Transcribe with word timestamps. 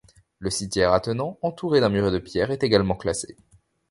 Le 0.39 0.49
cimetière 0.49 0.93
attenant, 0.93 1.37
entouré 1.43 1.79
d'un 1.79 1.89
muret 1.89 2.09
de 2.09 2.17
pierre, 2.17 2.49
est 2.49 2.63
également 2.63 2.95
classé. 2.95 3.37